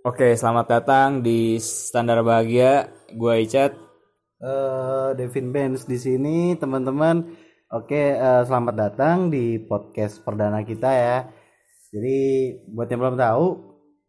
Oke, 0.00 0.32
selamat 0.32 0.66
datang 0.80 1.20
di 1.20 1.60
Standar 1.60 2.24
Bahagia. 2.24 2.88
Gua 3.12 3.36
Icat. 3.36 3.76
eh 4.40 5.08
Devin 5.12 5.52
Benz 5.52 5.84
di 5.84 6.00
sini 6.00 6.56
teman-teman. 6.56 7.20
Oke, 7.68 8.16
eh, 8.16 8.42
selamat 8.48 8.74
datang 8.80 9.28
di 9.28 9.60
podcast 9.60 10.24
perdana 10.24 10.64
kita 10.64 10.88
ya. 10.88 11.18
Jadi 11.92 12.16
buat 12.72 12.88
yang 12.88 13.04
belum 13.04 13.20
tahu, 13.20 13.44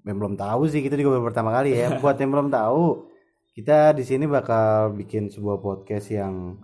yang 0.07 0.15
belum 0.15 0.35
tahu 0.39 0.61
sih 0.71 0.79
kita 0.79 0.95
juga 0.95 1.19
baru 1.19 1.27
pertama 1.27 1.51
kali 1.59 1.75
ya. 1.75 1.91
buat 1.99 2.15
yang 2.15 2.31
belum 2.31 2.47
tahu, 2.47 3.11
kita 3.51 3.91
di 3.91 4.07
sini 4.07 4.31
bakal 4.31 4.95
bikin 4.95 5.27
sebuah 5.27 5.59
podcast 5.59 6.07
yang 6.07 6.55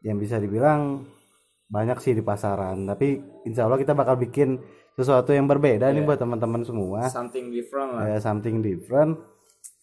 yang 0.00 0.16
bisa 0.16 0.40
dibilang 0.40 1.04
banyak 1.68 2.00
sih 2.00 2.16
di 2.16 2.24
pasaran. 2.24 2.88
Tapi 2.88 3.20
insya 3.44 3.68
Allah 3.68 3.76
kita 3.76 3.92
bakal 3.92 4.16
bikin 4.16 4.56
sesuatu 4.96 5.30
yang 5.30 5.44
berbeda 5.44 5.92
nih 5.92 6.02
buat 6.02 6.16
teman-teman 6.16 6.64
semua 6.64 7.06
Something 7.06 7.52
different 7.52 7.90
lah. 7.92 8.04
ya 8.08 8.18
something 8.18 8.64
different 8.64 9.20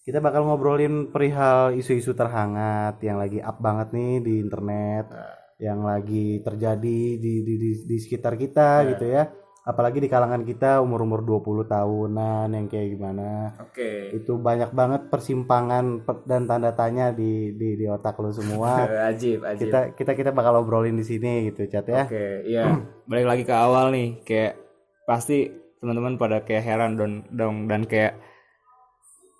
kita 0.03 0.19
bakal 0.19 0.43
ngobrolin 0.43 1.07
perihal 1.07 1.71
isu-isu 1.71 2.11
terhangat 2.11 2.99
yang 2.99 3.15
lagi 3.15 3.39
up 3.39 3.55
banget 3.57 3.93
nih 3.93 4.13
di 4.19 4.33
internet 4.41 5.05
yang 5.57 5.79
lagi 5.79 6.41
terjadi 6.41 6.99
di 7.15 7.33
di, 7.39 7.53
di, 7.55 7.69
di 7.85 7.97
sekitar 7.97 8.35
kita 8.35 8.83
gitu 8.89 9.05
ya 9.07 9.29
apalagi 9.63 10.03
di 10.03 10.11
kalangan 10.11 10.43
kita 10.43 10.83
umur-umur 10.83 11.23
20 11.23 11.71
tahunan 11.71 12.51
yang 12.51 12.67
kayak 12.67 12.99
gimana 12.99 13.55
Oke. 13.63 14.11
itu 14.11 14.35
banyak 14.35 14.75
banget 14.75 15.07
persimpangan 15.07 16.03
per- 16.03 16.27
dan 16.27 16.43
tanda 16.43 16.75
tanya 16.75 17.15
di 17.15 17.55
di, 17.55 17.79
di 17.79 17.85
otak 17.87 18.19
lo 18.19 18.27
semua 18.27 18.83
Ajib, 19.07 19.39
ajib. 19.39 19.71
kita 19.71 19.79
kita 19.95 20.11
kita 20.19 20.29
bakal 20.35 20.59
obrolin 20.59 20.99
di 20.99 21.07
sini 21.07 21.47
gitu 21.47 21.63
chat 21.71 21.87
ya 21.87 22.03
Oke, 22.03 22.43
iya. 22.43 22.75
Balik 23.07 23.23
lagi 23.23 23.43
ke 23.43 23.55
awal 23.55 23.95
nih, 23.95 24.19
kayak 24.23 24.62
pasti 25.03 25.51
teman-teman 25.83 26.15
pada 26.15 26.47
kayak 26.47 26.63
heran 26.63 26.95
dong, 26.95 27.27
dong 27.31 27.67
dan 27.67 27.83
kayak 27.83 28.15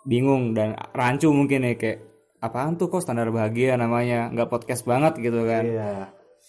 bingung 0.03 0.51
dan 0.51 0.75
rancu 0.91 1.31
mungkin 1.31 1.63
ya 1.63 1.79
kayak 1.79 2.03
apaan 2.43 2.75
tuh 2.75 2.91
kok 2.91 3.07
standar 3.07 3.31
bahagia 3.31 3.79
namanya? 3.79 4.27
Nggak 4.27 4.51
podcast 4.51 4.83
banget 4.83 5.15
gitu 5.23 5.47
kan. 5.47 5.63
Iya. 5.63 5.93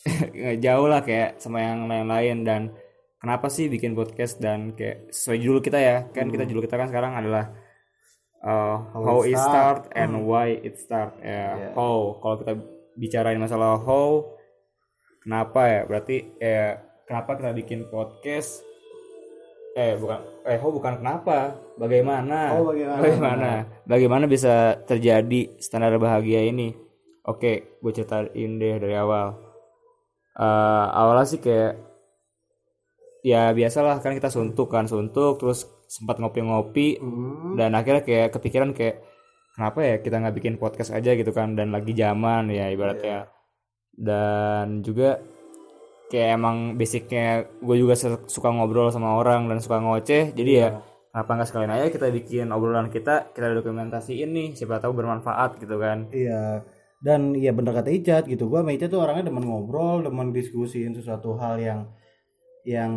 Jauh 0.65 0.91
lah 0.91 1.07
kayak 1.07 1.39
sama 1.39 1.63
yang 1.63 1.87
lain-lain 1.87 2.43
dan 2.43 2.63
kenapa 3.23 3.47
sih 3.47 3.71
bikin 3.71 3.95
podcast 3.95 4.43
dan 4.43 4.75
kayak 4.75 5.15
sesuai 5.15 5.39
judul 5.39 5.61
kita 5.63 5.79
ya. 5.79 5.97
Kan 6.11 6.35
kita 6.35 6.45
judul 6.51 6.67
kita 6.67 6.75
kan 6.75 6.91
sekarang 6.91 7.15
adalah 7.15 7.55
uh, 8.43 8.77
how, 8.91 9.23
it 9.23 9.39
start 9.39 9.87
and 9.95 10.27
why 10.27 10.51
it 10.51 10.75
start. 10.83 11.15
Ya 11.23 11.71
how. 11.79 12.19
Kalau 12.19 12.37
kita 12.43 12.53
bicarain 12.99 13.39
masalah 13.39 13.79
how 13.79 14.27
kenapa 15.23 15.71
ya? 15.71 15.81
Berarti 15.87 16.17
ya 16.43 16.83
kenapa 17.07 17.39
kita 17.39 17.55
bikin 17.55 17.87
podcast 17.87 18.74
eh 19.75 19.99
bukan 19.99 20.19
eh 20.47 20.57
how 20.57 20.71
bukan 20.71 21.03
kenapa? 21.03 21.59
Bagaimana? 21.75 22.55
Oh, 22.55 22.71
bagaimana? 22.71 23.01
bagaimana? 23.03 23.51
Bagaimana 23.83 24.25
bisa 24.31 24.79
terjadi 24.87 25.59
standar 25.59 25.99
bahagia 25.99 26.47
ini? 26.47 26.71
Oke 27.27 27.81
gue 27.83 27.93
ceritain 27.93 28.51
deh 28.61 28.75
dari 28.79 28.95
awal. 28.95 29.35
Eh, 30.35 30.87
awalnya 30.95 31.27
sih 31.27 31.43
kayak 31.43 31.75
ya 33.25 33.51
biasalah 33.51 33.99
kan 34.05 34.13
kita 34.13 34.29
suntuk 34.29 34.69
kan 34.69 34.85
suntuk 34.85 35.41
terus 35.41 35.65
sempat 35.89 36.21
ngopi-ngopi 36.21 37.01
Hmm. 37.01 37.57
dan 37.57 37.73
akhirnya 37.73 38.03
kayak 38.05 38.29
kepikiran 38.37 38.77
kayak 38.77 39.01
kenapa 39.57 39.79
ya 39.81 39.97
kita 40.03 40.17
nggak 40.21 40.37
bikin 40.37 40.55
podcast 40.59 40.91
aja 40.93 41.15
gitu 41.15 41.31
kan 41.31 41.55
dan 41.57 41.71
lagi 41.73 41.95
zaman 41.95 42.51
ya 42.51 42.69
ibaratnya. 42.71 43.31
Dan 43.95 44.83
juga 44.83 45.23
kayak 46.15 46.39
emang 46.39 46.79
basicnya 46.79 47.51
gue 47.59 47.77
juga 47.77 47.99
suka 48.31 48.49
ngobrol 48.55 48.95
sama 48.95 49.19
orang 49.19 49.51
dan 49.51 49.59
suka 49.59 49.83
ngoceh 49.83 50.31
jadi 50.31 50.53
ya 50.55 50.69
kenapa 51.15 51.31
nggak 51.31 51.49
sekalian 51.51 51.75
aja 51.79 51.87
kita 51.95 52.07
bikin 52.11 52.47
obrolan 52.51 52.91
kita 52.91 53.31
kita 53.31 53.55
dokumentasiin 53.55 54.35
nih 54.35 54.49
siapa 54.59 54.83
tahu 54.83 54.99
bermanfaat 54.99 55.63
gitu 55.63 55.79
kan. 55.79 56.11
Iya. 56.11 56.67
Dan 56.99 57.39
iya 57.39 57.55
bener 57.55 57.71
kata 57.71 57.95
Icat 57.95 58.27
gitu. 58.27 58.51
Gua 58.51 58.67
sama 58.67 58.75
Icat 58.75 58.91
tuh 58.91 58.99
orangnya 58.99 59.31
demen 59.31 59.47
ngobrol, 59.47 60.03
demen 60.03 60.35
diskusiin 60.35 60.91
sesuatu 60.91 61.39
hal 61.39 61.63
yang 61.63 61.81
yang 62.67 62.93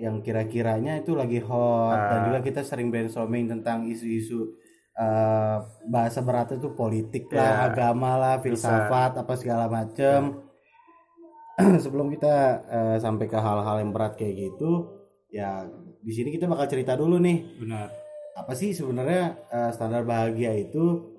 yang 0.00 0.24
kira-kiranya 0.24 1.04
itu 1.04 1.12
lagi 1.12 1.44
hot. 1.44 2.00
Dan 2.00 2.18
juga 2.32 2.40
kita 2.40 2.64
sering 2.64 2.88
brainstorming 2.88 3.52
tentang 3.52 3.84
isu-isu 3.84 4.56
eh, 4.96 5.58
bahasa 5.84 6.24
beratnya 6.24 6.56
tuh 6.56 6.72
politik 6.72 7.28
lah, 7.28 7.68
agama 7.68 8.16
lah, 8.16 8.34
filsafat 8.40 9.20
apa 9.20 9.36
segala 9.36 9.68
macem. 9.68 10.48
Sebelum 11.84 12.10
kita 12.12 12.34
eh, 12.68 12.96
sampai 13.00 13.26
ke 13.28 13.38
hal-hal 13.38 13.76
yang 13.84 13.90
berat 13.92 14.16
kayak 14.16 14.34
gitu, 14.36 15.00
ya 15.30 15.64
di 16.00 16.12
sini 16.12 16.32
kita 16.32 16.48
bakal 16.48 16.66
cerita 16.68 16.96
dulu 16.96 17.20
nih. 17.20 17.60
Benar. 17.60 17.88
Apa 18.36 18.52
sih 18.56 18.72
sebenarnya 18.72 19.36
eh, 19.48 19.70
standar 19.74 20.02
bahagia 20.04 20.56
itu? 20.56 21.16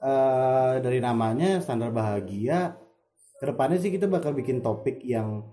Eh 0.00 0.74
dari 0.84 1.00
namanya 1.00 1.58
standar 1.64 1.90
bahagia 1.90 2.76
ke 3.36 3.44
depannya 3.44 3.76
sih 3.80 3.92
kita 3.92 4.08
bakal 4.08 4.32
bikin 4.32 4.64
topik 4.64 5.00
yang 5.04 5.44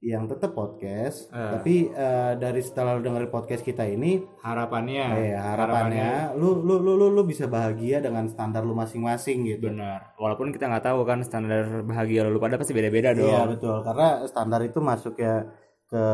yang 0.00 0.24
tetap 0.24 0.56
podcast 0.56 1.28
tapi 1.28 1.92
eh, 1.92 2.32
dari 2.40 2.64
setelah 2.64 2.96
lu 2.96 3.04
dengerin 3.04 3.28
podcast 3.28 3.60
kita 3.60 3.84
ini 3.84 4.24
harapannya. 4.40 5.04
eh, 5.20 5.36
harapannya 5.36 6.32
lu, 6.40 6.64
lu 6.64 6.80
lu 6.80 6.96
lu 6.96 7.12
lu 7.12 7.22
bisa 7.28 7.44
bahagia 7.44 8.00
dengan 8.00 8.24
standar 8.24 8.64
lu 8.64 8.72
masing-masing 8.72 9.44
gitu. 9.44 9.68
Benar. 9.68 10.16
Walaupun 10.16 10.56
kita 10.56 10.72
nggak 10.72 10.88
tahu 10.88 11.04
kan 11.04 11.20
standar 11.20 11.84
bahagia 11.84 12.24
lu 12.24 12.40
pada 12.40 12.56
pasti 12.56 12.72
beda-beda 12.72 13.12
dong. 13.12 13.28
iya 13.28 13.44
betul. 13.44 13.84
Karena 13.84 14.24
standar 14.24 14.64
itu 14.64 14.80
masuk 14.80 15.20
ya 15.20 15.44
ke 15.84 16.04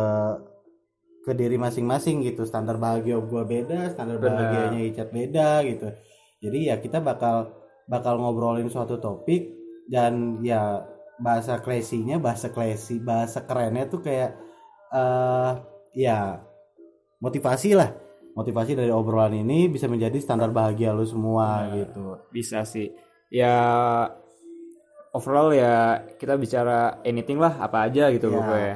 ke 1.23 1.33
diri 1.39 1.55
masing-masing 1.55 2.27
gitu. 2.27 2.43
Standar 2.43 2.83
bahagia 2.83 3.23
gue 3.23 3.43
beda 3.47 3.95
standar 3.95 4.19
bahagianya 4.19 4.83
Icat 4.83 5.15
beda 5.15 5.63
gitu. 5.63 5.95
Jadi 6.43 6.59
ya 6.71 6.83
kita 6.83 6.99
bakal 6.99 7.55
bakal 7.87 8.19
ngobrolin 8.19 8.67
suatu 8.67 8.99
topik 8.99 9.47
dan 9.87 10.43
ya 10.43 10.83
bahasa 11.17 11.59
klasinya 11.61 12.21
bahasa 12.21 12.53
klasi 12.53 13.01
bahasa 13.01 13.41
kerennya 13.45 13.89
tuh 13.89 14.01
kayak 14.05 14.37
eh 14.93 15.53
ya 15.97 16.41
motivasi 17.21 17.73
lah. 17.77 17.91
Motivasi 18.37 18.77
dari 18.77 18.93
obrolan 18.93 19.33
ini 19.33 19.65
bisa 19.73 19.89
menjadi 19.89 20.21
standar 20.21 20.53
bahagia 20.53 20.93
lu 20.93 21.09
semua 21.09 21.73
gitu. 21.73 22.21
bisa 22.29 22.69
sih. 22.69 22.93
Ya 23.33 23.57
overall 25.17 25.57
ya 25.57 26.05
kita 26.21 26.37
bicara 26.37 27.01
anything 27.01 27.41
lah 27.41 27.57
apa 27.57 27.89
aja 27.89 28.13
gitu 28.13 28.29
Ya. 28.29 28.37
pokoknya 28.37 28.75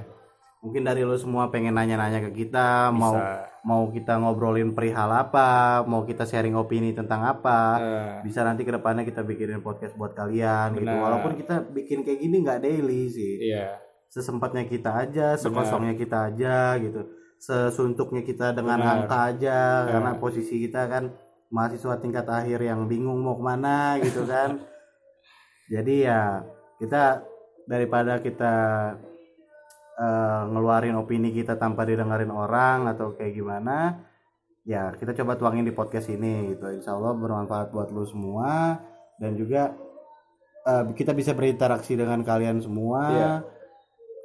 mungkin 0.60 0.84
dari 0.84 1.00
lu 1.00 1.16
semua 1.16 1.48
pengen 1.48 1.72
nanya-nanya 1.72 2.21
ke 2.28 2.44
kita 2.44 2.93
mau 2.93 3.16
mau 3.65 3.88
kita 3.88 4.21
ngobrolin 4.21 4.76
perihal 4.76 5.09
apa 5.09 5.81
mau 5.88 6.04
kita 6.04 6.28
sharing 6.28 6.56
opini 6.56 6.93
tentang 6.93 7.25
apa 7.25 7.81
Eh, 7.81 8.12
bisa 8.28 8.44
nanti 8.44 8.65
ke 8.65 8.72
depannya 8.72 9.09
kita 9.09 9.25
bikinin 9.25 9.65
podcast 9.65 9.97
buat 9.97 10.12
kalian 10.12 10.76
gitu. 10.76 10.93
Walaupun 10.93 11.32
kita 11.37 11.65
bikin 11.72 12.04
kayak 12.04 12.21
gini 12.21 12.44
nggak 12.44 12.60
daily 12.60 13.09
sih. 13.09 13.53
Iya. 13.53 13.81
Sesempatnya 14.12 14.69
kita 14.69 14.91
aja 15.00 15.37
sekosongnya 15.41 15.97
kita 15.97 16.28
aja 16.32 16.77
gitu. 16.77 17.09
Sesuntuknya 17.41 18.21
kita 18.21 18.53
dengan 18.53 18.84
angka 18.84 19.32
aja 19.32 19.88
karena 19.88 20.12
posisi 20.21 20.60
kita 20.60 20.88
kan 20.92 21.09
mahasiswa 21.48 21.97
tingkat 21.97 22.28
akhir 22.28 22.60
yang 22.60 22.84
bingung 22.84 23.25
mau 23.25 23.37
ke 23.41 23.44
mana 23.44 23.97
gitu 24.04 24.28
kan. 24.28 24.60
Jadi 25.72 26.04
ya 26.04 26.44
kita 26.77 27.25
daripada 27.65 28.21
kita 28.21 28.54
eh, 29.99 30.43
ngeluarin 30.51 30.95
opini 30.99 31.34
kita 31.34 31.59
tanpa 31.59 31.83
didengarin 31.89 32.31
orang 32.31 32.87
atau 32.91 33.17
kayak 33.17 33.34
gimana 33.34 34.06
ya 34.62 34.93
kita 34.95 35.17
coba 35.17 35.34
tuangin 35.41 35.67
di 35.67 35.75
podcast 35.75 36.12
ini 36.12 36.55
gitu. 36.55 36.71
Insya 36.71 36.95
Allah 36.95 37.17
bermanfaat 37.17 37.73
buat 37.75 37.91
lu 37.91 38.06
semua 38.06 38.78
dan 39.19 39.34
juga 39.34 39.75
eh, 40.69 40.84
kita 40.95 41.17
bisa 41.17 41.34
berinteraksi 41.34 41.99
dengan 41.99 42.23
kalian 42.23 42.62
semua. 42.62 43.03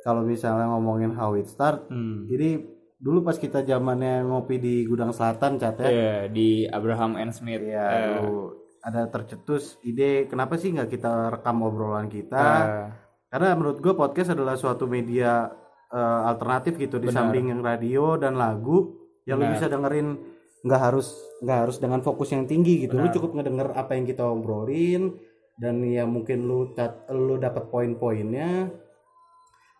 Kalau 0.05 0.21
misalnya 0.21 0.69
ngomongin 0.69 1.17
how 1.17 1.33
it 1.33 1.49
start 1.49 1.89
hmm. 1.89 2.29
jadi 2.29 2.61
dulu 3.01 3.25
pas 3.25 3.41
kita 3.41 3.65
zamannya 3.65 4.21
ngopi 4.21 4.61
di 4.61 4.85
gudang 4.85 5.09
selatan 5.09 5.57
cat 5.57 5.81
ya? 5.81 5.89
Iya, 5.89 6.13
di 6.29 6.69
Abraham 6.69 7.17
and 7.17 7.33
Smith. 7.33 7.65
Ya 7.65 8.21
dulu 8.21 8.65
ada 8.85 9.09
tercetus 9.09 9.81
ide 9.81 10.29
kenapa 10.29 10.61
sih 10.61 10.69
nggak 10.69 10.93
kita 10.93 11.33
rekam 11.33 11.65
obrolan 11.65 12.05
kita? 12.05 12.45
Eh, 12.45 12.87
karena 13.35 13.51
menurut 13.51 13.83
gue 13.83 13.91
podcast 13.91 14.31
adalah 14.31 14.55
suatu 14.55 14.87
media 14.87 15.51
eh, 15.91 16.21
alternatif 16.31 16.79
gitu 16.79 17.03
di 17.03 17.11
samping 17.11 17.51
yang 17.51 17.59
radio 17.59 18.15
dan 18.15 18.39
lagu 18.39 18.95
yang 19.27 19.43
lu 19.43 19.51
bisa 19.51 19.67
dengerin 19.67 20.15
nggak 20.63 20.81
harus 20.81 21.11
nggak 21.43 21.59
harus 21.67 21.77
dengan 21.83 21.99
fokus 21.99 22.31
yang 22.31 22.47
tinggi 22.47 22.87
gitu. 22.87 22.95
Lu 22.95 23.11
cukup 23.11 23.35
ngedenger 23.35 23.75
apa 23.75 23.99
yang 23.99 24.07
kita 24.07 24.23
obrolin 24.23 25.19
dan 25.59 25.83
ya 25.83 26.07
mungkin 26.07 26.47
lu 26.47 26.71
cat- 26.71 27.11
lu 27.11 27.35
dapat 27.35 27.67
poin-poinnya 27.67 28.71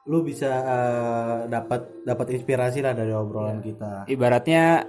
lu 0.06 0.20
bisa 0.22 0.52
eh, 0.52 1.38
dapat 1.48 2.04
dapat 2.04 2.28
inspirasi 2.36 2.84
lah 2.84 2.92
dari 2.92 3.16
obrolan 3.16 3.64
kita. 3.64 4.04
Ibaratnya 4.12 4.84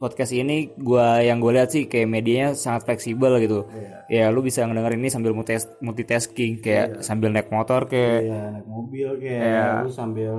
podcast 0.00 0.32
ini 0.32 0.72
gua 0.80 1.20
yang 1.20 1.38
gue 1.38 1.52
lihat 1.52 1.68
sih 1.68 1.84
kayak 1.84 2.08
medianya 2.08 2.56
sangat 2.56 2.88
fleksibel 2.88 3.36
gitu. 3.36 3.68
Ya 4.08 4.32
lu 4.32 4.40
bisa 4.40 4.64
ngedengerin 4.64 4.96
ini 4.96 5.12
sambil 5.12 5.36
multitas- 5.36 5.68
multitasking 5.78 6.58
kayak 6.58 7.04
sambil 7.04 7.28
naik 7.28 7.52
motor 7.52 7.84
kayak 7.84 8.24
Iya, 8.24 8.40
naik 8.56 8.66
mobil 8.66 9.08
kayak 9.20 9.84
lu 9.84 9.92
sambil 9.92 10.34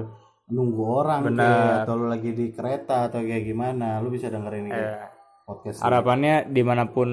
nunggu 0.50 0.84
orang 0.84 1.22
kayak 1.32 1.86
atau 1.86 1.94
lu 1.96 2.06
lagi 2.10 2.34
di 2.34 2.50
kereta 2.50 3.08
atau 3.08 3.22
kayak 3.22 3.46
gimana, 3.46 4.02
lu 4.02 4.10
bisa 4.10 4.28
dengerin 4.28 4.68
ini. 4.68 4.84
podcast 5.42 5.78
harapannya 5.80 6.50
di 6.50 6.62
mana 6.64 6.88
pun 6.88 7.10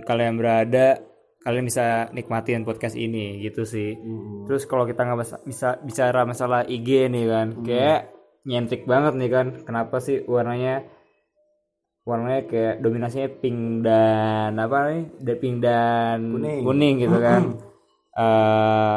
kalian 0.00 0.38
berada 0.38 0.96
kalian 1.38 1.66
bisa 1.66 2.06
nikmatin 2.10 2.62
podcast 2.62 2.94
ini 2.94 3.42
gitu 3.42 3.62
sih. 3.62 3.94
Hmm. 3.94 4.46
terus 4.46 4.62
kalau 4.64 4.86
kita 4.86 5.02
nggak 5.02 5.42
bisa, 5.42 5.78
bicara 5.82 6.22
masalah 6.22 6.62
IG 6.64 7.10
nih 7.10 7.26
kan 7.26 7.48
kayak 7.60 8.00
nyentik 8.42 8.86
banget 8.86 9.18
nih 9.18 9.30
kan 9.30 9.46
kenapa 9.62 9.98
sih 9.98 10.22
warnanya 10.24 10.86
warnanya 12.02 12.42
kayak 12.44 12.74
dominasinya 12.78 13.30
pink 13.32 13.58
dan 13.80 14.52
apa 14.56 14.78
nih 14.88 15.02
Da- 15.18 15.38
pink 15.38 15.56
dan 15.58 16.18
Kuning. 16.34 16.94
gitu 16.98 17.16
kan 17.16 17.42
eh 18.12 18.96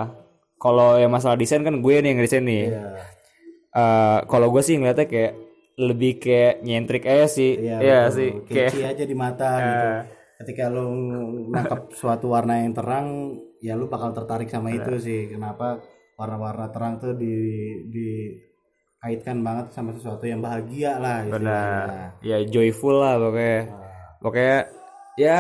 kalau 0.56 0.98
yang 0.98 1.10
masalah 1.10 1.36
desain 1.36 1.62
kan 1.62 1.78
gue 1.78 1.96
nih 1.96 2.08
yang 2.08 2.18
ngedesain 2.18 2.44
nih 2.44 2.66
Iya. 2.70 2.84
Eh, 3.76 4.20
kalau 4.26 4.48
gue 4.50 4.62
sih 4.62 4.76
ngeliatnya 4.76 5.06
kayak 5.06 5.34
lebih 5.78 6.18
kayak 6.18 6.64
nyentrik 6.64 7.04
aja 7.04 7.28
sih 7.28 7.60
Iya, 7.60 7.78
Iya 7.78 8.00
betul. 8.02 8.16
sih 8.16 8.30
kayak 8.48 8.72
aja 8.90 9.04
di 9.04 9.16
mata 9.16 9.50
gitu. 9.62 9.88
Ketika 10.36 10.64
lu 10.68 10.84
nangkep 11.50 11.94
suatu 11.94 12.28
warna 12.28 12.60
yang 12.60 12.72
terang, 12.72 13.08
ya 13.58 13.72
lu 13.72 13.88
bakal 13.88 14.12
tertarik 14.12 14.48
sama 14.48 14.72
Iya. 14.72 14.80
itu 14.82 14.94
sih. 14.98 15.22
Kenapa 15.30 15.80
warna-warna 16.16 16.68
terang 16.70 16.98
tuh 16.98 17.16
di 17.16 17.36
dikaitkan 19.06 19.38
banget 19.40 19.70
sama 19.70 19.94
sesuatu 19.94 20.26
yang 20.26 20.42
bahagia 20.42 20.98
lah 20.98 21.22
istilahnya. 21.22 22.18
ya 22.26 22.38
joyful 22.44 22.98
lah 22.98 23.22
pokoknya 23.22 23.58
Nah. 23.62 24.18
pokoknya 24.18 24.58
ya 25.16 25.40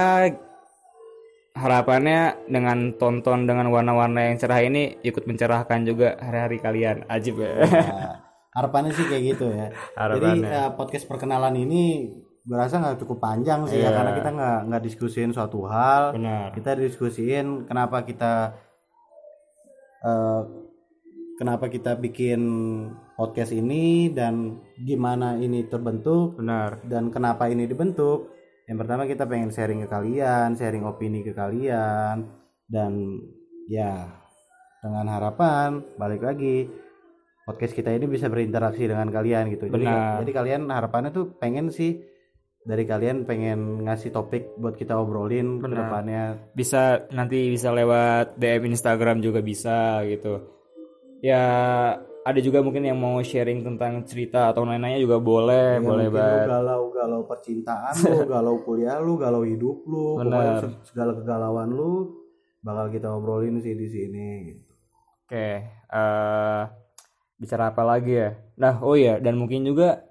harapannya 1.52 2.22
dengan 2.46 2.94
tonton 2.94 3.50
dengan 3.50 3.74
warna-warna 3.74 4.22
yang 4.24 4.38
cerah 4.38 4.62
ini 4.62 5.02
ikut 5.02 5.26
mencerahkan 5.26 5.82
juga 5.82 6.14
hari-hari 6.16 6.58
kalian 6.60 6.98
ajib 7.10 7.42
ya 7.42 7.58
Nah, 7.58 8.14
harapannya 8.54 8.94
sih 8.94 9.04
kayak 9.04 9.24
gitu 9.34 9.46
ya. 9.50 9.68
Jadi 9.68 9.98
Harapannya. 9.98 10.46
eh, 10.48 10.70
podcast 10.72 11.06
perkenalan 11.06 11.56
ini 11.58 12.06
gue 12.40 12.56
rasa 12.56 12.78
nggak 12.78 13.02
cukup 13.02 13.18
panjang 13.20 13.66
sih 13.66 13.82
ya 13.82 13.90
Iya. 13.90 13.98
karena 13.98 14.12
kita 14.14 14.30
nggak 14.30 14.60
nggak 14.70 14.84
diskusiin 14.86 15.32
suatu 15.34 15.66
hal. 15.66 16.14
benar 16.14 16.54
kita 16.54 16.78
diskusiin 16.78 17.66
kenapa 17.66 18.06
kita 18.06 18.54
eh, 20.02 20.42
kenapa 21.36 21.66
kita 21.66 21.98
bikin 21.98 22.42
podcast 23.16 23.56
ini 23.56 24.12
dan 24.12 24.60
gimana 24.76 25.40
ini 25.40 25.66
terbentuk 25.72 26.36
benar. 26.38 26.84
dan 26.86 27.10
kenapa 27.10 27.48
ini 27.48 27.66
dibentuk. 27.66 28.36
Yang 28.68 28.78
pertama 28.84 29.08
kita 29.08 29.24
pengen 29.30 29.50
sharing 29.56 29.86
ke 29.86 29.88
kalian 29.88 30.60
sharing 30.60 30.84
opini 30.84 31.24
ke 31.24 31.32
kalian. 31.32 32.28
Dan 32.66 33.22
ya 33.72 34.10
dengan 34.84 35.06
harapan 35.10 35.82
balik 35.98 36.22
lagi 36.22 36.70
podcast 37.46 37.74
kita 37.74 37.94
ini 37.94 38.10
bisa 38.10 38.28
berinteraksi 38.28 38.90
dengan 38.90 39.08
kalian 39.10 39.54
gitu. 39.54 39.70
Jadi 39.70 39.86
Benar. 39.86 40.26
jadi 40.26 40.32
kalian 40.34 40.62
harapannya 40.70 41.10
tuh 41.14 41.34
pengen 41.38 41.70
sih 41.70 42.02
dari 42.66 42.82
kalian 42.90 43.30
pengen 43.30 43.86
ngasih 43.86 44.10
topik 44.10 44.58
buat 44.58 44.74
kita 44.74 44.98
obrolin 44.98 45.62
Benar. 45.62 45.86
depannya. 45.86 46.24
Bisa 46.58 47.06
nanti 47.14 47.54
bisa 47.54 47.70
lewat 47.70 48.42
DM 48.42 48.74
Instagram 48.74 49.22
juga 49.22 49.46
bisa 49.46 50.02
gitu. 50.10 50.42
Ya 51.22 51.46
ada 52.26 52.40
juga 52.42 52.58
mungkin 52.60 52.82
yang 52.82 52.98
mau 52.98 53.22
sharing 53.22 53.62
tentang 53.62 54.02
cerita 54.04 54.50
atau 54.50 54.66
lain-lainnya 54.66 54.98
juga 54.98 55.22
boleh 55.22 55.78
Ya, 55.78 55.80
boleh 55.80 56.08
banget 56.10 56.42
lu 56.42 56.50
galau 56.50 56.82
galau 56.90 57.22
percintaan 57.24 57.94
lu 58.02 58.26
galau 58.34 58.56
kuliah 58.60 58.98
lu 58.98 59.14
galau 59.16 59.46
hidup 59.46 59.86
lu 59.86 60.18
pokoknya 60.18 60.54
se- 60.60 60.82
segala 60.90 61.14
kegalauan 61.14 61.70
lu 61.70 62.18
bakal 62.60 62.90
kita 62.90 63.08
obrolin 63.08 63.62
sih 63.62 63.72
di 63.72 63.86
sini 63.86 64.26
gitu. 64.44 64.74
Oke, 65.22 65.48
eh 65.70 66.62
bicara 67.36 67.70
apa 67.70 67.84
lagi 67.84 68.14
ya? 68.16 68.30
Nah, 68.56 68.82
oh 68.82 68.94
iya, 68.94 69.18
dan 69.18 69.38
mungkin 69.38 69.62
juga 69.62 70.02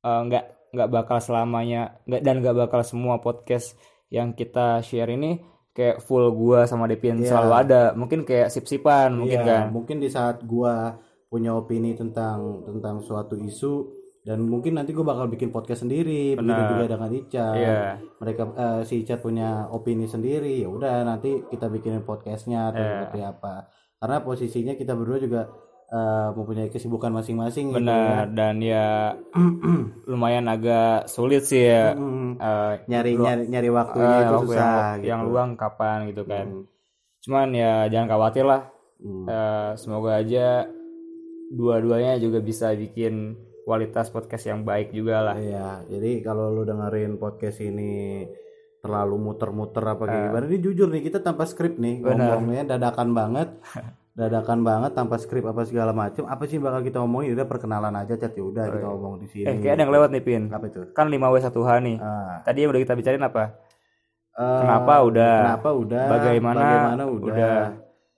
eh, 0.00 0.20
nggak 0.22 0.44
nggak 0.70 0.88
bakal 0.88 1.18
selamanya 1.18 1.98
nggak 2.04 2.22
dan 2.22 2.34
nggak 2.38 2.56
bakal 2.56 2.80
semua 2.82 3.18
podcast 3.18 3.74
yang 4.06 4.30
kita 4.30 4.78
share 4.80 5.10
ini 5.10 5.42
kayak 5.70 5.98
full 5.98 6.30
gua 6.30 6.62
sama 6.64 6.86
Devin 6.86 7.18
Iya. 7.18 7.34
selalu 7.34 7.52
ada. 7.58 7.82
Mungkin 7.92 8.22
kayak 8.22 8.48
sip-sipan 8.48 9.10
mungkin 9.12 9.42
Iya, 9.42 9.46
kan. 9.46 9.64
mungkin 9.74 9.98
di 9.98 10.06
saat 10.06 10.46
gua 10.46 10.94
punya 11.26 11.54
opini 11.54 11.92
tentang 11.98 12.62
tentang 12.62 13.02
suatu 13.02 13.34
isu 13.34 13.90
dan 14.26 14.42
mungkin 14.42 14.74
nanti 14.74 14.90
gua 14.90 15.14
bakal 15.14 15.30
bikin 15.30 15.54
podcast 15.54 15.86
sendiri 15.86 16.34
begitu 16.34 16.62
juga 16.74 16.84
dengan 16.98 17.10
Ica 17.14 17.48
Iya, 17.54 17.78
mereka 18.18 18.42
eh, 18.58 18.80
si 18.82 19.06
Ica 19.06 19.18
punya 19.18 19.70
opini 19.70 20.06
sendiri 20.06 20.62
ya 20.62 20.68
udah 20.70 21.06
nanti 21.06 21.46
kita 21.46 21.70
bikinin 21.70 22.02
podcastnya 22.02 22.74
atau 22.74 22.82
Iya. 22.82 22.90
seperti 22.98 23.20
apa 23.22 23.54
karena 23.96 24.16
posisinya 24.22 24.74
kita 24.74 24.92
berdua 24.98 25.18
juga 25.18 25.42
eh, 25.86 26.28
mempunyai 26.34 26.70
kesibukan 26.70 27.14
masing-masing 27.14 27.70
gitu 27.70 27.78
ya. 27.78 27.82
benar 27.86 28.26
dan 28.34 28.54
ya 28.58 29.14
lumayan 30.10 30.46
agak 30.46 31.06
sulit 31.06 31.46
sih 31.46 31.66
ya. 31.70 31.94
Mm. 31.94 32.38
eh, 32.38 32.72
nyari 32.90 33.12
nyari 33.18 33.44
nyari 33.46 33.70
waktunya 33.70 34.10
eh, 34.10 34.22
itu 34.22 34.34
waktu 34.34 34.46
susah 34.50 34.66
yang, 34.66 34.94
gitu. 34.98 35.06
yang 35.10 35.20
luang 35.26 35.50
kapan 35.54 35.98
gitu 36.10 36.22
kan. 36.26 36.46
Hmm. 36.46 36.64
Cuman 37.22 37.48
ya 37.54 37.86
jangan 37.90 38.08
khawatir 38.10 38.44
lah. 38.46 38.62
Hmm. 38.98 39.26
Eh, 39.26 39.70
semoga 39.78 40.18
aja 40.18 40.66
dua-duanya 41.48 42.16
juga 42.16 42.38
bisa 42.38 42.70
bikin 42.70 43.34
kualitas 43.62 44.08
podcast 44.08 44.44
yang 44.44 44.62
baik 44.62 44.90
juga 44.90 45.22
lah. 45.22 45.36
Iya, 45.36 45.82
jadi 45.88 46.22
kalau 46.22 46.50
lu 46.50 46.62
dengerin 46.62 47.16
podcast 47.16 47.58
ini 47.60 48.22
terlalu 48.78 49.18
muter-muter 49.20 49.82
apa 49.82 50.02
kayak 50.04 50.14
Eh. 50.14 50.26
gimana, 50.28 50.44
ini 50.46 50.58
jujur 50.60 50.86
nih 50.88 51.02
kita 51.02 51.18
tanpa 51.18 51.42
skrip 51.42 51.74
nih 51.74 51.98
Benar. 51.98 52.38
ngomongnya 52.38 52.64
dadakan 52.68 53.10
banget, 53.10 53.48
dadakan 54.14 54.62
banget 54.62 54.94
tanpa 54.94 55.18
skrip 55.18 55.42
apa 55.42 55.62
segala 55.62 55.90
macam. 55.90 56.22
Apa 56.24 56.46
sih 56.46 56.56
bakal 56.56 56.80
kita 56.80 56.98
omongin? 57.00 57.34
Udah 57.34 57.44
perkenalan 57.44 57.90
aja 57.92 58.14
cat 58.14 58.30
ya 58.30 58.42
udah 58.42 58.64
kita 58.70 58.86
omong 58.88 59.18
di 59.18 59.26
sini. 59.26 59.44
Eh, 59.44 59.58
kayak 59.58 59.74
ada 59.74 59.82
yang 59.82 59.92
lewat 59.92 60.10
nih 60.10 60.22
Pin. 60.22 60.42
Apa 60.48 60.66
itu? 60.66 60.80
Kan 60.92 61.10
5W1H 61.10 61.50
nih. 61.80 61.96
Ah, 61.98 62.38
Tadi 62.40 62.58
yang 62.60 62.70
udah 62.70 62.80
kita 62.80 62.94
bicarain 62.94 63.24
apa? 63.24 63.44
eh, 64.32 64.58
Kenapa 64.62 64.94
udah? 65.02 65.36
Kenapa 65.42 65.70
udah? 65.74 66.04
Bagaimana? 66.08 66.60
Bagaimana 66.60 67.02
udah? 67.04 67.26
Udah. 67.26 67.58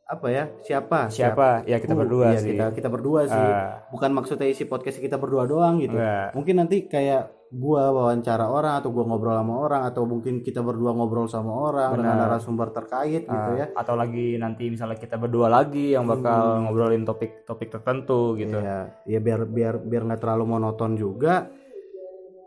Apa 0.08 0.26
ya? 0.26 0.44
Siapa? 0.64 1.12
Siapa? 1.12 1.68
Ya 1.68 1.76
kita 1.76 1.92
Uh, 1.92 2.00
berdua 2.00 2.32
iya, 2.32 2.40
sih. 2.40 2.56
Kita 2.56 2.72
kita 2.72 2.88
berdua 2.88 3.28
sih. 3.28 3.36
Ah, 3.36 3.84
Bukan 3.92 4.08
maksudnya 4.10 4.48
isi 4.48 4.64
podcast 4.64 4.96
kita 4.96 5.20
berdua 5.20 5.44
doang 5.44 5.76
gitu. 5.78 5.92
enggak. 5.92 6.32
mungkin 6.32 6.54
nanti 6.56 6.88
kayak 6.88 7.28
gua 7.50 7.88
wawancara 7.88 8.44
orang 8.44 8.80
atau 8.80 8.88
gua 8.88 9.04
ngobrol 9.04 9.32
sama 9.34 9.54
orang 9.58 9.82
atau 9.84 10.04
mungkin 10.04 10.40
kita 10.40 10.60
berdua 10.60 10.92
ngobrol 10.92 11.28
sama 11.28 11.52
orang 11.52 11.92
dengan 11.94 12.16
Benar. 12.16 12.28
narasumber 12.36 12.68
terkait 12.70 13.24
gitu 13.24 13.36
Ah, 13.48 13.52
ya 13.54 13.66
Atau 13.72 13.96
lagi 13.96 14.36
nanti 14.36 14.68
misalnya 14.68 14.96
kita 14.96 15.16
berdua 15.16 15.48
lagi 15.48 15.92
yang 15.92 16.04
bakal 16.04 16.56
Hmm. 16.56 16.60
ngobrolin 16.64 17.04
topik-topik 17.04 17.68
tertentu 17.70 18.32
gitu. 18.34 18.56
ya 18.58 18.88
ya 19.04 19.18
biar 19.18 19.44
biar 19.44 19.76
biar 19.78 20.02
nggak 20.04 20.20
terlalu 20.20 20.44
monoton 20.46 20.96
juga 20.96 21.52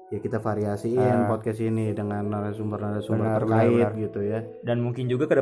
ya 0.10 0.18
kita 0.18 0.38
variasiin 0.38 1.30
podcast 1.30 1.62
ini 1.62 1.94
dengan 1.94 2.26
narasumber-narasumber. 2.26 3.22
Benar, 3.22 3.38
terkait 3.38 3.70
benar, 3.86 3.94
gitu 4.02 4.20
ya 4.20 4.40
Dan 4.60 4.82
mungkin 4.82 5.06
juga 5.06 5.26
ke 5.26 5.38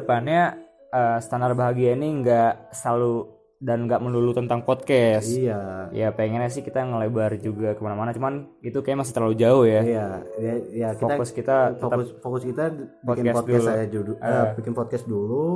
eh, 0.89 1.17
standar 1.21 1.53
bahagia 1.53 1.93
ini 1.93 2.21
nggak 2.21 2.73
selalu 2.73 3.39
dan 3.59 3.91
nggak 3.91 3.99
melulu 3.99 4.31
tentang 4.31 4.63
podcast. 4.63 5.27
iya 5.27 5.91
Ya 5.91 6.15
pengennya 6.15 6.47
sih 6.47 6.63
kita 6.63 6.79
ngelebar 6.79 7.35
juga 7.43 7.75
ke 7.75 7.81
mana-mana, 7.83 8.15
cuman 8.15 8.47
itu 8.63 8.79
kayak 8.79 9.03
masih 9.03 9.11
terlalu 9.11 9.35
jauh 9.35 9.67
ya. 9.67 9.81
iya 9.83 10.07
ya, 10.39 10.53
ya 10.71 10.89
kita 10.95 11.19
Fokus 11.19 11.29
kita 11.35 11.75
tetap 11.75 11.91
fokus 11.91 12.07
fokus 12.23 12.43
kita 12.47 12.63
bikin 13.03 13.03
Podcast 13.03 13.35
podcast, 13.35 13.59
dulu. 13.59 13.67
saya 13.67 13.85
dulu 13.91 14.11
eh, 14.15 14.45
bikin 14.55 14.73
podcast 14.73 15.05
dulu 15.05 15.47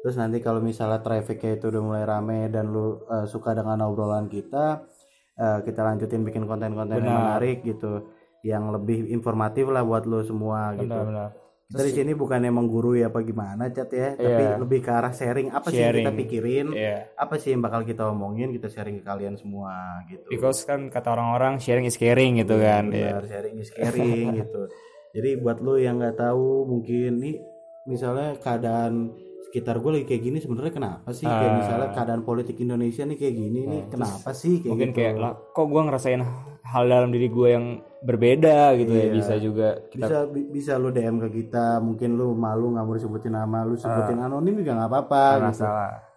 terus 0.00 0.16
nanti 0.16 0.40
kalau 0.40 0.60
misalnya 0.60 1.00
trafficnya 1.00 1.56
itu 1.56 1.68
udah 1.68 1.82
mulai 1.84 2.04
rame 2.04 2.48
dan 2.52 2.68
lu 2.68 3.04
eh, 3.08 3.24
suka 3.24 3.56
dengan 3.56 3.88
obrolan 3.88 4.28
kita 4.28 4.84
eh, 5.36 5.58
kita 5.64 5.80
lanjutin 5.80 6.20
bikin 6.20 6.44
konten-konten 6.44 7.00
yang 7.00 7.08
Benar. 7.08 7.40
menarik 7.40 7.64
gitu 7.64 8.04
yang 8.44 8.68
lebih 8.68 9.08
informatif 9.08 9.68
lah 9.68 9.80
buat 9.80 10.04
lu 10.04 10.20
semua 10.24 10.72
gitu 10.76 10.88
benar-benar. 10.92 11.32
Di 11.72 11.92
sini 11.92 12.12
bukannya 12.12 12.50
menggurui 12.50 13.00
apa 13.00 13.18
gimana 13.20 13.68
cat 13.68 13.86
ya 13.88 14.12
tapi 14.12 14.26
Iya. 14.44 14.58
lebih 14.58 14.78
ke 14.80 14.90
arah 14.90 15.10
sharing 15.10 15.48
apa 15.48 15.68
sih 15.68 15.78
yang 15.78 15.92
kita 15.92 16.02
Sharing. 16.02 16.18
pikirin 16.18 16.66
Iya. 16.72 16.96
apa 17.14 17.34
sih 17.36 17.50
yang 17.50 17.60
bakal 17.60 17.80
kita 17.82 18.02
omongin 18.04 18.50
kita 18.50 18.66
sharing 18.66 18.98
ke 18.98 19.04
kalian 19.04 19.34
semua 19.34 19.70
gitu 20.04 20.26
Because 20.26 20.62
kan 20.64 20.86
kata 20.86 21.08
orang-orang 21.08 21.56
sharing 21.56 21.84
is 21.84 21.94
caring 21.94 22.36
gitu 22.36 22.56
kan. 22.56 22.90
Iya. 22.90 23.14
benar 23.14 23.24
sharing 23.24 23.54
is 23.56 23.70
caring 23.70 24.26
gitu 24.40 24.66
jadi 25.10 25.38
buat 25.38 25.58
lo 25.58 25.74
yang 25.74 25.96
nggak 25.96 26.16
tahu 26.16 26.64
mungkin 26.64 27.18
nih 27.18 27.38
misalnya 27.84 28.34
keadaan 28.36 29.14
sekitar 29.44 29.78
gue 29.78 29.90
lagi 29.92 30.06
kayak 30.06 30.22
gini 30.24 30.38
sebenarnya 30.38 30.70
kenapa 30.72 31.10
sih 31.10 31.24
kayak 31.24 31.38
Ah. 31.44 31.56
misalnya 31.56 31.88
keadaan 31.92 32.22
politik 32.22 32.54
Indonesia 32.56 33.02
nih 33.02 33.14
kayak 33.16 33.34
gini 33.36 33.60
nih 33.64 33.82
kenapa 33.88 34.30
sih 34.32 34.58
kayak 34.58 34.70
Mungkin 34.70 34.88
gitu 34.88 34.96
kayak 34.96 35.14
lah 35.16 35.32
kok 35.48 35.66
gua 35.66 35.82
ngerasain 35.84 36.22
hal 36.64 36.84
dalam 36.84 37.10
diri 37.10 37.26
gue 37.26 37.48
yang 37.48 37.66
berbeda 38.00 38.72
gitu 38.74 38.90
ya 38.90 39.04
Iya. 39.04 39.12
bisa 39.12 39.34
juga 39.36 39.68
kita 39.86 40.00
bisa 40.02 40.18
bi- 40.26 40.48
bisa 40.48 40.72
lo 40.74 40.88
DM 40.88 41.20
ke 41.20 41.28
kita 41.34 41.78
mungkin 41.78 42.16
lo 42.16 42.32
malu 42.32 42.72
nggak 42.72 42.82
mau 42.82 42.94
disebutin 42.94 43.32
nama 43.32 43.62
lu 43.62 43.74
sebutin 43.74 44.16
Ah. 44.16 44.26
anonim 44.26 44.56
juga 44.56 44.72
nggak 44.74 44.88
apa-apa 44.88 45.24
gitu 45.48 45.64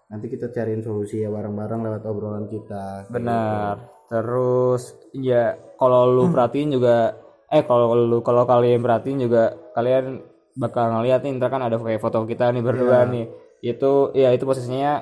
nanti 0.05 0.25
kita 0.27 0.47
cariin 0.47 0.79
solusi 0.79 1.19
ya 1.19 1.29
bareng-bareng 1.29 1.79
lewat 1.81 2.01
obrolan 2.05 2.45
kita 2.45 3.09
Benar. 3.09 3.75
Terus 4.05 4.81
ya 5.11 5.43
kalau 5.73 6.05
lu 6.07 6.23
Hmm. 6.23 6.33
perhatiin 6.33 6.69
juga 6.71 7.17
eh 7.47 7.61
kalau 7.61 7.91
lu 7.93 8.19
kalau 8.19 8.43
kalian 8.43 8.79
perhatiin 8.79 9.19
juga 9.19 9.43
kalian 9.73 10.21
bakal 10.53 10.85
ngeliat 10.91 11.19
nih 11.19 11.33
ntar 11.33 11.49
kan 11.49 11.61
ada 11.61 11.75
kayak 11.75 11.97
foto 11.97 12.23
kita 12.23 12.49
nih 12.49 12.61
berdua 12.61 13.03
Iya. 13.03 13.09
nih. 13.09 13.25
Itu 13.59 14.13
ya 14.13 14.29
itu 14.29 14.43
posisinya 14.43 15.01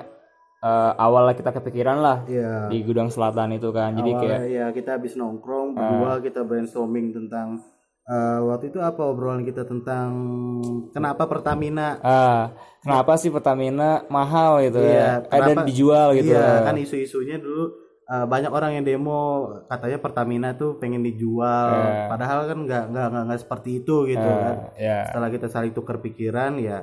eh, 0.62 0.92
awalnya 0.96 1.34
kita 1.34 1.50
kepikiran 1.52 1.98
lah 1.98 2.18
Iya. 2.24 2.70
di 2.70 2.78
gudang 2.80 3.08
selatan 3.08 3.52
itu 3.52 3.68
kan. 3.68 3.92
Jadi 3.92 4.10
kayak 4.12 4.40
ya 4.48 4.66
kita 4.70 4.96
habis 4.96 5.12
nongkrong 5.12 5.74
berdua 5.74 6.18
kita 6.18 6.42
brainstorming 6.42 7.10
tentang 7.10 7.58
Eh, 8.02 8.38
waktu 8.42 8.66
itu 8.68 8.82
apa 8.82 8.98
obrolan 9.04 9.42
kita 9.42 9.62
tentang 9.62 10.10
kenapa 10.90 11.22
Pertamina 11.24 12.02
Ah, 12.02 12.50
kenapa 12.78 13.14
sih 13.14 13.30
Pertamina 13.30 14.02
mahal 14.08 14.58
gitu 14.60 14.82
Iya, 14.82 14.90
ya? 14.90 15.06
Eh, 15.22 15.30
dan 15.30 15.54
kenapa- 15.54 15.66
dijual 15.66 16.08
gitu. 16.12 16.30
Iya, 16.30 16.66
kan 16.66 16.74
isu-isunya 16.76 17.38
dulu 17.38 17.70
eh, 18.04 18.26
banyak 18.26 18.50
orang 18.50 18.74
yang 18.74 18.84
demo 18.84 19.22
katanya 19.66 19.96
Pertamina 19.96 20.50
tuh 20.52 20.76
pengen 20.76 21.00
dijual, 21.00 21.70
Iya. 21.70 22.10
padahal 22.10 22.40
kan 22.44 22.58
nggak 22.60 22.84
nggak 22.90 23.06
nggak 23.22 23.40
seperti 23.40 23.70
itu 23.78 23.96
gitu 24.04 24.26
kan. 24.26 24.56
Ah, 24.58 24.74
ya. 24.74 24.98
Setelah 25.06 25.28
kita 25.30 25.46
saling 25.46 25.70
tukar 25.70 25.96
pikiran 25.98 26.58
ya 26.58 26.82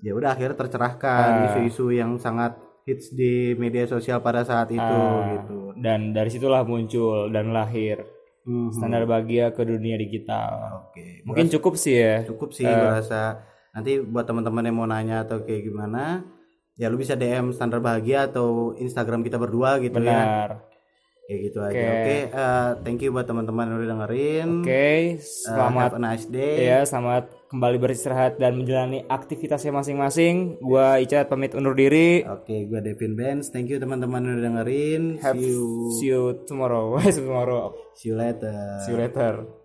ya 0.00 0.12
udah 0.12 0.32
akhirnya 0.32 0.56
Ah. 0.56 0.60
tercerahkan 0.60 1.28
isu-isu 1.46 1.92
yang 1.92 2.16
sangat 2.16 2.56
hits 2.84 3.10
di 3.10 3.52
media 3.54 3.84
sosial 3.84 4.20
pada 4.20 4.44
saat 4.44 4.68
itu 4.68 4.80
Ah. 4.80 5.40
gitu. 5.40 5.72
Dan 5.74 6.12
dari 6.12 6.28
situlah 6.28 6.62
muncul 6.62 7.28
dan 7.28 7.50
lahir 7.50 8.04
Mhm. 8.44 8.70
standar 8.72 9.02
bahagia 9.04 9.50
ke 9.50 9.64
dunia 9.64 9.96
digital. 9.96 10.84
Oke, 10.86 11.24
Mungkin 11.24 11.48
cukup 11.50 11.74
sih 11.74 11.96
ya. 11.96 12.22
cukup 12.22 12.52
sih 12.52 12.68
rasa. 12.68 13.40
Nanti 13.72 13.98
buat 13.98 14.22
teman-teman 14.22 14.62
yang 14.62 14.76
mau 14.76 14.84
nanya 14.84 15.24
atau 15.24 15.40
kayak 15.40 15.64
gimana, 15.64 16.22
ya 16.74 16.86
lu 16.86 16.96
bisa 16.96 17.14
DM 17.14 17.50
standar 17.50 17.80
bahagia 17.80 18.28
atau 18.28 18.76
Instagram 18.76 19.24
kita 19.24 19.34
berdua 19.34 19.80
gitu 19.80 19.96
ya. 19.96 20.20
Benar. 20.20 20.48
Kayak 21.24 21.40
gitu 21.42 21.58
aja. 21.58 21.72
Oke, 21.72 22.16
eh, 22.28 22.68
thank 22.84 23.00
you 23.00 23.08
buat 23.08 23.24
teman-teman 23.24 23.64
yang 23.64 23.76
udah 23.80 23.90
dengerin. 23.90 24.48
Oke, 24.60 24.68
Eh, 24.68 25.04
selamat 25.16 25.90
have 25.90 25.96
a 25.96 26.02
nice 26.04 26.26
day. 26.28 26.68
ya, 26.68 26.84
selamat 26.84 27.32
kembali 27.54 27.78
beristirahat 27.78 28.42
dan 28.42 28.58
menjalani 28.58 29.06
aktivitasnya 29.06 29.70
masing-masing. 29.70 30.58
Gua 30.58 30.98
Icat 30.98 31.30
pamit 31.30 31.54
undur 31.54 31.78
diri. 31.78 32.26
Oke, 32.26 32.66
gue 32.66 32.80
Devin 32.82 33.14
Benz. 33.14 33.54
Thank 33.54 33.70
you 33.70 33.78
teman-teman 33.78 34.26
udah 34.26 34.42
dengerin. 34.42 35.22
Have 35.22 35.38
See 35.38 35.54
you, 35.54 35.62
see 36.02 36.10
you 36.10 36.22
tomorrow. 36.50 36.98
See 37.06 37.22
you 37.22 37.30
tomorrow. 37.30 37.62
see 37.94 38.10
you 38.10 38.18
later. 38.18 38.82
See 38.82 38.90
you 38.90 38.98
later. 38.98 39.63